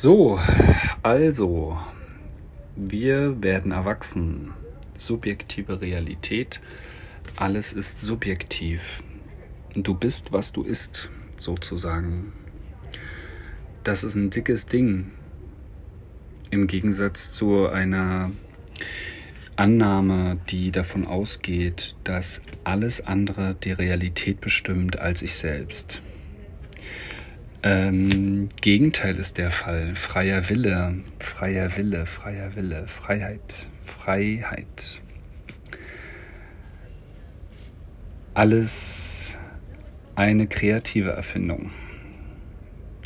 [0.00, 0.38] So,
[1.02, 1.76] also,
[2.76, 4.52] wir werden erwachsen.
[4.96, 6.60] Subjektive Realität.
[7.34, 9.02] Alles ist subjektiv.
[9.74, 12.32] Du bist, was du isst, sozusagen.
[13.82, 15.10] Das ist ein dickes Ding.
[16.52, 18.30] Im Gegensatz zu einer
[19.56, 26.02] Annahme, die davon ausgeht, dass alles andere die Realität bestimmt als ich selbst.
[27.62, 29.96] Ähm, Gegenteil ist der Fall.
[29.96, 35.02] Freier Wille, freier Wille, freier Wille, Freiheit, Freiheit.
[38.34, 39.34] Alles
[40.14, 41.72] eine kreative Erfindung.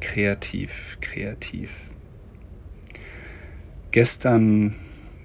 [0.00, 1.70] Kreativ, kreativ.
[3.90, 4.76] Gestern,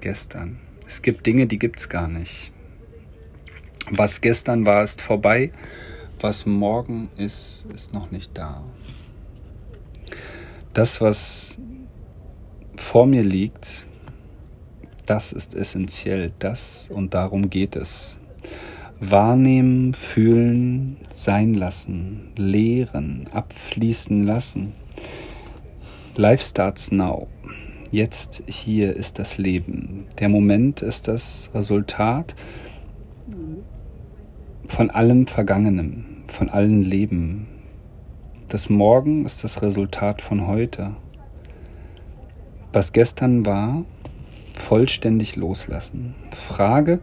[0.00, 0.58] gestern.
[0.86, 2.50] Es gibt Dinge, die gibt's gar nicht.
[3.90, 5.52] Was gestern war, ist vorbei.
[6.20, 8.64] Was morgen ist, ist noch nicht da.
[10.72, 11.58] Das, was
[12.76, 13.86] vor mir liegt,
[15.04, 18.18] das ist essentiell, das und darum geht es.
[19.00, 24.72] Wahrnehmen, fühlen, sein lassen, lehren, abfließen lassen.
[26.16, 27.26] Life starts now.
[27.90, 30.06] Jetzt hier ist das Leben.
[30.20, 32.34] Der Moment ist das Resultat
[34.68, 37.48] von allem Vergangenem, von allen Leben,
[38.52, 40.94] das Morgen ist das Resultat von heute.
[42.70, 43.84] Was gestern war,
[44.52, 46.14] vollständig loslassen.
[46.36, 47.00] Frage,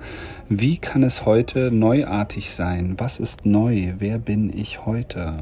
[0.47, 2.95] wie kann es heute neuartig sein?
[2.99, 3.93] Was ist neu?
[3.97, 5.39] Wer bin ich heute?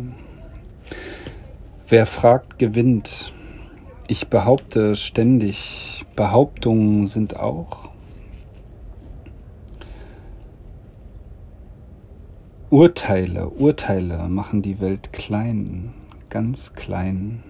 [1.89, 3.33] Wer fragt, gewinnt.
[4.07, 7.89] Ich behaupte ständig, Behauptungen sind auch
[12.69, 15.93] Urteile, Urteile machen die Welt klein,
[16.29, 17.41] ganz klein.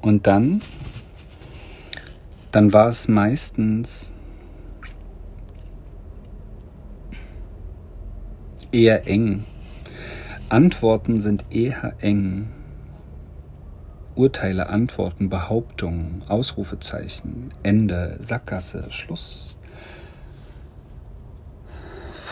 [0.00, 0.62] Und dann,
[2.50, 4.12] dann war es meistens
[8.72, 9.44] eher eng.
[10.48, 12.48] Antworten sind eher eng.
[14.16, 19.56] Urteile, Antworten, Behauptungen, Ausrufezeichen, Ende, Sackgasse, Schluss.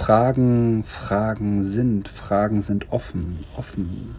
[0.00, 4.16] Fragen, Fragen sind, Fragen sind offen, offen.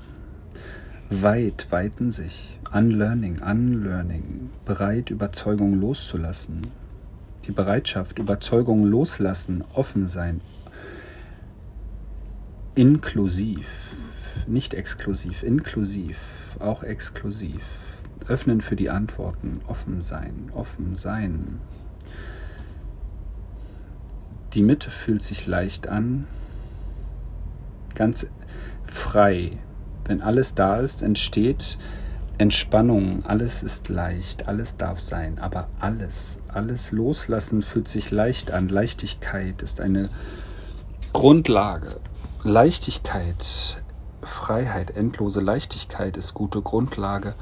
[1.09, 2.59] Weit, weiten sich.
[2.71, 4.51] Unlearning, unlearning.
[4.63, 6.67] Bereit, Überzeugung loszulassen.
[7.45, 10.41] Die Bereitschaft, Überzeugung loslassen, offen sein.
[12.75, 13.95] Inklusiv,
[14.45, 16.19] nicht exklusiv, inklusiv,
[16.59, 17.63] auch exklusiv.
[18.27, 21.59] Öffnen für die Antworten, offen sein, offen sein.
[24.53, 26.27] Die Mitte fühlt sich leicht an,
[27.95, 28.27] ganz
[28.85, 29.51] frei.
[30.05, 31.77] Wenn alles da ist, entsteht
[32.37, 38.67] Entspannung, alles ist leicht, alles darf sein, aber alles, alles loslassen fühlt sich leicht an.
[38.67, 40.09] Leichtigkeit ist eine
[41.13, 42.01] Grundlage.
[42.43, 43.81] Leichtigkeit,
[44.21, 47.35] Freiheit, endlose Leichtigkeit ist gute Grundlage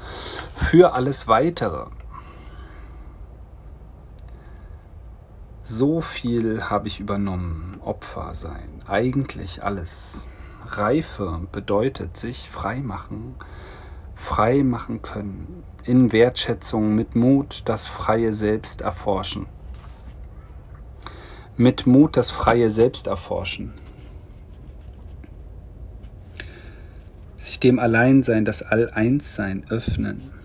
[0.54, 1.86] für alles Weitere.
[5.72, 7.78] So viel habe ich übernommen.
[7.84, 8.82] Opfer sein.
[8.88, 10.26] Eigentlich alles.
[10.66, 13.36] Reife bedeutet sich frei machen,
[14.16, 15.62] frei machen können.
[15.84, 19.46] In Wertschätzung, mit Mut das freie Selbst erforschen.
[21.56, 23.72] Mit Mut das freie Selbst erforschen.
[27.36, 30.39] Sich dem Alleinsein, das All-Eins-Sein öffnen.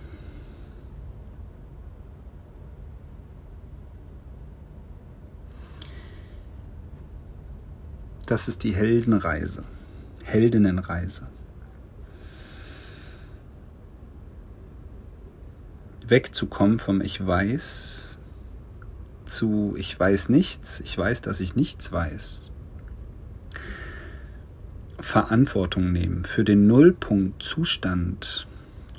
[8.26, 9.64] Das ist die Heldenreise,
[10.24, 11.28] Heldinnenreise.
[16.08, 18.18] Wegzukommen vom Ich weiß
[19.26, 22.52] zu Ich weiß nichts, ich weiß, dass ich nichts weiß.
[25.00, 28.48] Verantwortung nehmen für den Nullpunkt Zustand,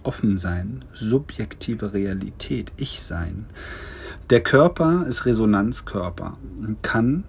[0.02, 3.46] offen sein, subjektive Realität, Ich sein.
[4.30, 7.24] Der Körper ist Resonanzkörper und kann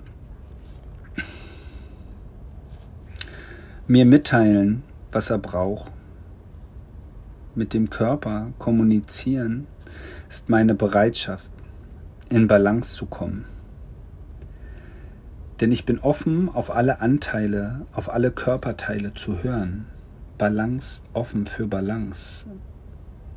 [3.88, 5.92] mir mitteilen, was er braucht.
[7.56, 9.66] Mit dem Körper kommunizieren
[10.28, 11.50] ist meine Bereitschaft,
[12.30, 13.46] in Balance zu kommen.
[15.62, 19.86] Denn ich bin offen, auf alle Anteile, auf alle Körperteile zu hören.
[20.38, 22.46] Balance, offen für Balance.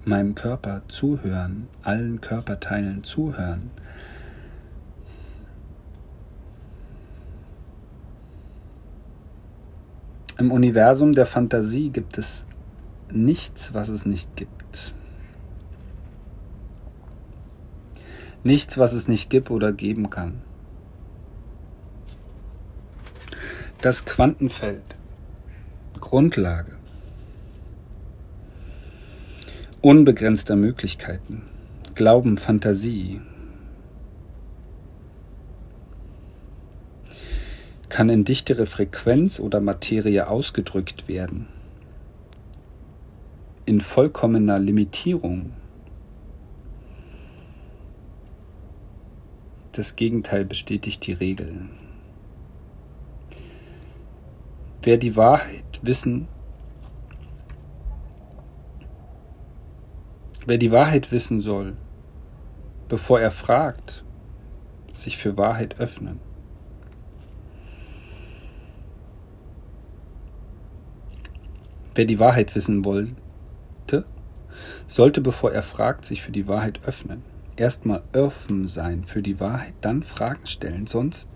[0.05, 3.71] Meinem Körper zuhören, allen Körperteilen zuhören.
[10.41, 12.47] Im Universum der Fantasie gibt es
[13.13, 14.95] nichts, was es nicht gibt.
[18.43, 20.41] Nichts, was es nicht gibt oder geben kann.
[23.83, 24.97] Das Quantenfeld.
[26.01, 26.79] Grundlage.
[29.83, 31.43] Unbegrenzter Möglichkeiten.
[31.95, 33.21] Glauben, Fantasie.
[37.91, 41.49] Kann in dichtere Frequenz oder Materie ausgedrückt werden.
[43.67, 45.53] In vollkommener Limitierung
[49.73, 51.69] Das Gegenteil bestätigt die Regel.
[54.83, 56.29] Wer die Wahrheit wissen,
[60.47, 61.77] wer die Wahrheit wissen soll,
[62.89, 64.05] bevor er fragt,
[64.95, 66.30] sich für Wahrheit öffnen.
[71.95, 74.05] Wer die Wahrheit wissen wollte,
[74.87, 77.23] sollte, bevor er fragt, sich für die Wahrheit öffnen
[77.61, 81.29] erstmal offen sein für die Wahrheit, dann Fragen stellen, sonst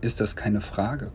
[0.00, 1.12] ist das keine Frage.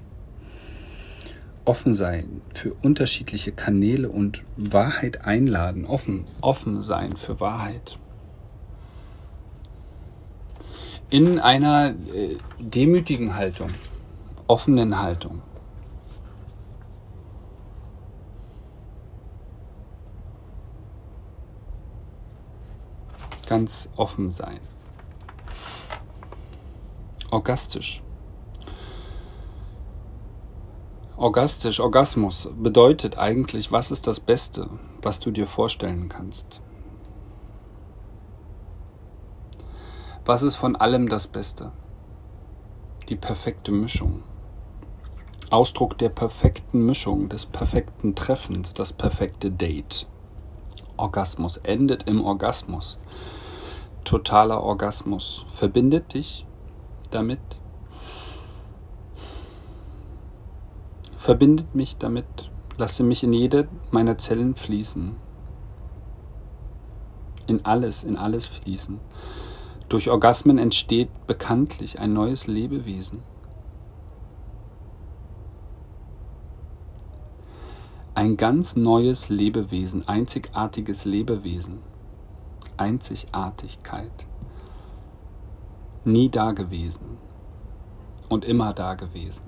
[1.66, 8.00] Offen sein für unterschiedliche Kanäle und Wahrheit einladen, offen, offen sein für Wahrheit.
[11.10, 13.70] In einer äh, demütigen Haltung,
[14.48, 15.42] offenen Haltung.
[23.45, 24.59] Ganz offen sein.
[27.31, 28.01] Orgastisch.
[31.18, 34.69] Orgastisch, Orgasmus bedeutet eigentlich, was ist das Beste,
[35.01, 36.62] was du dir vorstellen kannst?
[40.25, 41.71] Was ist von allem das Beste?
[43.09, 44.24] Die perfekte Mischung.
[45.51, 50.07] Ausdruck der perfekten Mischung, des perfekten Treffens, das perfekte Date.
[50.97, 52.97] Orgasmus endet im Orgasmus.
[54.03, 56.45] Totaler Orgasmus verbindet dich
[57.12, 57.39] damit,
[61.18, 62.25] verbindet mich damit,
[62.77, 65.15] lasse mich in jede meiner Zellen fließen,
[67.47, 69.00] in alles, in alles fließen.
[69.89, 73.24] Durch Orgasmen entsteht bekanntlich ein neues Lebewesen.
[78.18, 81.80] Ein ganz neues Lebewesen, einzigartiges Lebewesen,
[82.78, 84.26] Einzigartigkeit.
[86.06, 87.18] Nie dagewesen
[88.30, 89.44] und immer dagewesen.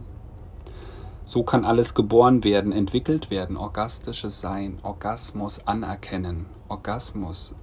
[1.24, 7.56] So kann alles geboren werden, entwickelt werden, orgastisches Sein, Orgasmus anerkennen, Orgasmus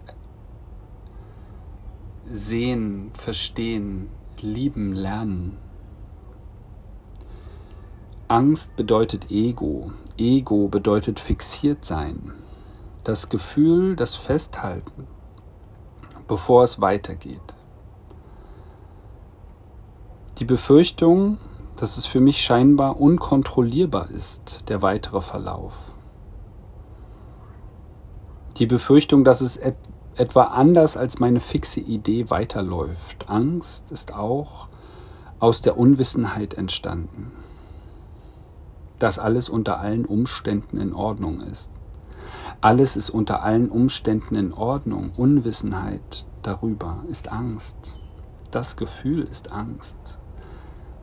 [2.31, 4.09] sehen, verstehen,
[4.41, 5.59] lieben, lernen.
[8.34, 9.92] Angst bedeutet Ego.
[10.19, 12.32] Ego bedeutet fixiert sein.
[13.04, 15.06] Das Gefühl, das Festhalten,
[16.26, 17.54] bevor es weitergeht.
[20.38, 21.38] Die Befürchtung,
[21.76, 25.92] dass es für mich scheinbar unkontrollierbar ist, der weitere Verlauf.
[28.56, 29.76] Die Befürchtung, dass es et
[30.16, 33.28] etwa anders als meine fixe Idee weiterläuft.
[33.28, 34.69] Angst ist auch
[35.38, 37.44] aus der Unwissenheit entstanden
[38.99, 41.70] dass alles unter allen Umständen in Ordnung ist.
[42.61, 45.13] Alles ist unter allen Umständen in Ordnung.
[45.17, 47.96] Unwissenheit darüber ist Angst.
[48.51, 49.96] Das Gefühl ist Angst.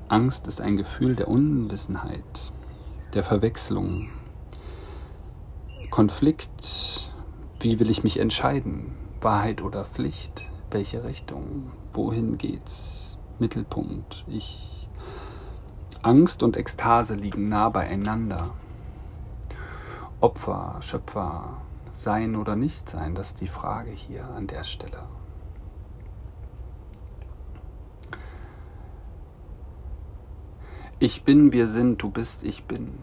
[0.07, 2.51] Angst ist ein Gefühl der Unwissenheit,
[3.13, 4.09] der Verwechslung.
[5.89, 7.11] Konflikt,
[7.59, 8.93] wie will ich mich entscheiden?
[9.19, 10.49] Wahrheit oder Pflicht?
[10.71, 11.71] Welche Richtung?
[11.93, 13.17] Wohin geht's?
[13.39, 14.87] Mittelpunkt, ich
[16.03, 18.55] Angst und Ekstase liegen nah beieinander.
[20.19, 25.07] Opfer, Schöpfer, sein oder nicht sein, das ist die Frage hier an der Stelle.
[30.97, 32.99] Ich bin, wir sind, du bist, ich bin.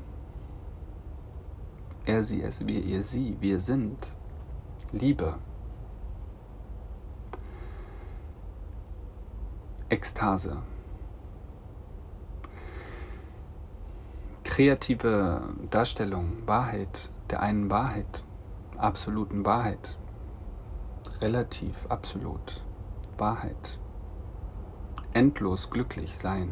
[2.04, 4.14] Er, sie, es, wir, ihr, sie, wir sind.
[4.92, 5.38] Liebe.
[9.88, 10.62] Ekstase.
[14.58, 18.24] Kreative Darstellung, Wahrheit, der einen Wahrheit,
[18.76, 20.00] absoluten Wahrheit,
[21.20, 22.60] relativ, absolut,
[23.16, 23.78] Wahrheit,
[25.12, 26.50] endlos glücklich sein.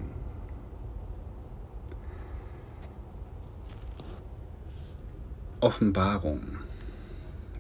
[5.59, 6.59] Offenbarung.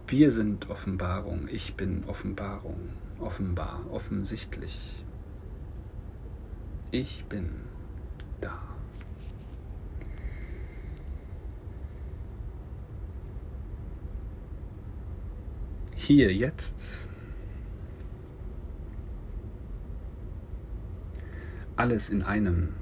[0.07, 5.05] Wir sind Offenbarung, ich bin Offenbarung, offenbar, offensichtlich.
[6.93, 7.51] Ich bin
[8.41, 8.66] da.
[16.07, 17.01] Hier, jetzt.
[21.75, 22.75] Alles in einem.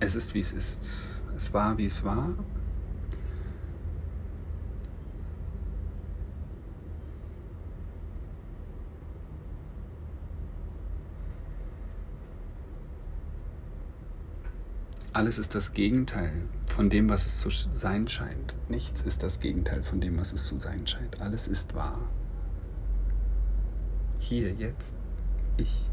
[0.00, 1.20] Es ist, wie es ist.
[1.36, 2.34] Es war, wie es war.
[15.14, 16.32] Alles ist das Gegenteil
[16.66, 18.54] von dem, was es zu sein scheint.
[18.68, 21.20] Nichts ist das Gegenteil von dem, was es zu sein scheint.
[21.20, 22.08] Alles ist wahr.
[24.18, 24.94] Hier, jetzt,
[25.58, 25.90] ich,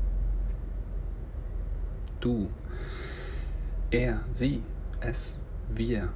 [2.22, 2.50] du,
[3.92, 4.64] er, sie,
[5.02, 5.40] es,
[5.74, 6.14] wir,